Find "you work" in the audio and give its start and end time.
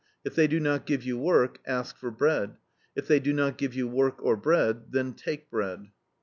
1.03-1.59, 3.75-4.15